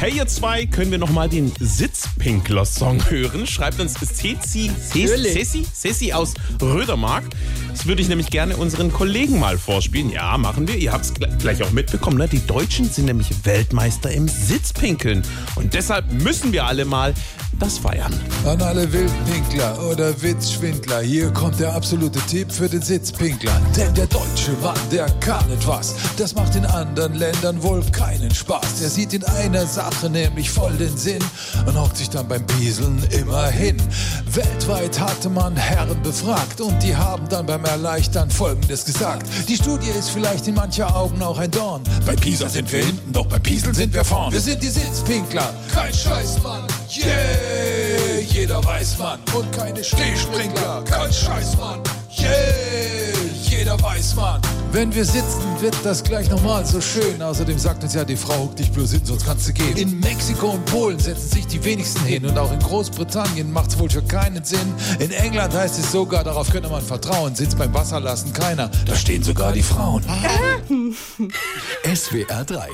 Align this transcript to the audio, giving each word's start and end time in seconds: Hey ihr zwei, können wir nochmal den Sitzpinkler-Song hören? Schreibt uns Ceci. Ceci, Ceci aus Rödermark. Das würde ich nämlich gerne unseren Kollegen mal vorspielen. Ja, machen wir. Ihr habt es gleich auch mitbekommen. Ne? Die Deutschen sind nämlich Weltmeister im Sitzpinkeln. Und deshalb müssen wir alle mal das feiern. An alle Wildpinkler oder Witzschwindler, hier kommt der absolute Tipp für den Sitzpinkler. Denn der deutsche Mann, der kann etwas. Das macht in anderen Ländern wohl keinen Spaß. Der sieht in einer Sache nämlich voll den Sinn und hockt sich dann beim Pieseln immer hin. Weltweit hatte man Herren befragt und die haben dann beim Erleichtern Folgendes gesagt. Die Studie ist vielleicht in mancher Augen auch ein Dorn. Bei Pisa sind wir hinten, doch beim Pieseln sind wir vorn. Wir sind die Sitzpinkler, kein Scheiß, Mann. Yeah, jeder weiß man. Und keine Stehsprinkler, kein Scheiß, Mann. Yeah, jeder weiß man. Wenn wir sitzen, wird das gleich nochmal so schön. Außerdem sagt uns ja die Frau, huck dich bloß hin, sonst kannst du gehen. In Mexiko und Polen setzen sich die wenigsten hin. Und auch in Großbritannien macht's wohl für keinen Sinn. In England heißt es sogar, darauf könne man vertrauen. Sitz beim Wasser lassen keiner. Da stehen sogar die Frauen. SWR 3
Hey 0.00 0.12
ihr 0.12 0.28
zwei, 0.28 0.64
können 0.64 0.92
wir 0.92 0.98
nochmal 0.98 1.28
den 1.28 1.52
Sitzpinkler-Song 1.58 3.10
hören? 3.10 3.48
Schreibt 3.48 3.80
uns 3.80 3.94
Ceci. 3.94 4.70
Ceci, 4.80 5.66
Ceci 5.74 6.12
aus 6.12 6.34
Rödermark. 6.62 7.24
Das 7.72 7.84
würde 7.84 8.00
ich 8.00 8.08
nämlich 8.08 8.30
gerne 8.30 8.56
unseren 8.56 8.92
Kollegen 8.92 9.40
mal 9.40 9.58
vorspielen. 9.58 10.10
Ja, 10.10 10.38
machen 10.38 10.68
wir. 10.68 10.76
Ihr 10.76 10.92
habt 10.92 11.06
es 11.06 11.14
gleich 11.40 11.64
auch 11.64 11.72
mitbekommen. 11.72 12.16
Ne? 12.16 12.28
Die 12.28 12.46
Deutschen 12.46 12.88
sind 12.88 13.06
nämlich 13.06 13.44
Weltmeister 13.44 14.12
im 14.12 14.28
Sitzpinkeln. 14.28 15.22
Und 15.56 15.74
deshalb 15.74 16.12
müssen 16.12 16.52
wir 16.52 16.66
alle 16.66 16.84
mal 16.84 17.12
das 17.58 17.78
feiern. 17.78 18.12
An 18.46 18.60
alle 18.62 18.90
Wildpinkler 18.92 19.78
oder 19.90 20.20
Witzschwindler, 20.22 21.00
hier 21.00 21.30
kommt 21.32 21.60
der 21.60 21.74
absolute 21.74 22.20
Tipp 22.20 22.52
für 22.52 22.68
den 22.68 22.82
Sitzpinkler. 22.82 23.60
Denn 23.76 23.92
der 23.94 24.06
deutsche 24.06 24.52
Mann, 24.62 24.78
der 24.90 25.06
kann 25.20 25.50
etwas. 25.50 25.94
Das 26.16 26.34
macht 26.34 26.54
in 26.54 26.64
anderen 26.66 27.14
Ländern 27.14 27.62
wohl 27.62 27.82
keinen 27.92 28.34
Spaß. 28.34 28.80
Der 28.80 28.88
sieht 28.88 29.12
in 29.12 29.24
einer 29.24 29.66
Sache 29.66 30.08
nämlich 30.08 30.50
voll 30.50 30.72
den 30.74 30.96
Sinn 30.96 31.22
und 31.66 31.78
hockt 31.78 31.96
sich 31.96 32.10
dann 32.10 32.28
beim 32.28 32.46
Pieseln 32.46 33.02
immer 33.10 33.46
hin. 33.48 33.76
Weltweit 34.38 35.00
hatte 35.00 35.28
man 35.28 35.56
Herren 35.56 36.00
befragt 36.00 36.60
und 36.60 36.80
die 36.80 36.94
haben 36.94 37.28
dann 37.28 37.44
beim 37.44 37.64
Erleichtern 37.64 38.30
Folgendes 38.30 38.84
gesagt. 38.84 39.26
Die 39.48 39.56
Studie 39.56 39.88
ist 39.98 40.10
vielleicht 40.10 40.46
in 40.46 40.54
mancher 40.54 40.94
Augen 40.94 41.20
auch 41.20 41.38
ein 41.38 41.50
Dorn. 41.50 41.82
Bei 42.06 42.14
Pisa 42.14 42.48
sind 42.48 42.70
wir 42.70 42.84
hinten, 42.84 43.12
doch 43.12 43.26
beim 43.26 43.42
Pieseln 43.42 43.74
sind 43.74 43.92
wir 43.92 44.04
vorn. 44.04 44.32
Wir 44.32 44.38
sind 44.38 44.62
die 44.62 44.68
Sitzpinkler, 44.68 45.52
kein 45.74 45.92
Scheiß, 45.92 46.40
Mann. 46.44 46.62
Yeah, 46.88 48.20
jeder 48.28 48.64
weiß 48.64 48.98
man. 48.98 49.18
Und 49.34 49.50
keine 49.50 49.82
Stehsprinkler, 49.82 50.84
kein 50.84 51.12
Scheiß, 51.12 51.56
Mann. 51.56 51.80
Yeah, 52.16 52.30
jeder 53.42 53.82
weiß 53.82 54.14
man. 54.14 54.40
Wenn 54.78 54.94
wir 54.94 55.04
sitzen, 55.04 55.42
wird 55.60 55.74
das 55.82 56.04
gleich 56.04 56.30
nochmal 56.30 56.64
so 56.64 56.80
schön. 56.80 57.20
Außerdem 57.20 57.58
sagt 57.58 57.82
uns 57.82 57.94
ja 57.94 58.04
die 58.04 58.14
Frau, 58.14 58.44
huck 58.44 58.54
dich 58.54 58.70
bloß 58.70 58.92
hin, 58.92 59.00
sonst 59.02 59.26
kannst 59.26 59.48
du 59.48 59.52
gehen. 59.52 59.76
In 59.76 59.98
Mexiko 59.98 60.50
und 60.50 60.64
Polen 60.66 61.00
setzen 61.00 61.30
sich 61.30 61.48
die 61.48 61.64
wenigsten 61.64 62.04
hin. 62.04 62.24
Und 62.24 62.38
auch 62.38 62.52
in 62.52 62.60
Großbritannien 62.60 63.52
macht's 63.52 63.76
wohl 63.76 63.90
für 63.90 64.02
keinen 64.02 64.44
Sinn. 64.44 64.72
In 65.00 65.10
England 65.10 65.52
heißt 65.52 65.80
es 65.80 65.90
sogar, 65.90 66.22
darauf 66.22 66.52
könne 66.52 66.68
man 66.68 66.80
vertrauen. 66.80 67.34
Sitz 67.34 67.56
beim 67.56 67.74
Wasser 67.74 67.98
lassen 67.98 68.32
keiner. 68.32 68.70
Da 68.86 68.94
stehen 68.94 69.24
sogar 69.24 69.50
die 69.50 69.64
Frauen. 69.64 70.04
SWR 71.92 72.44
3 72.44 72.68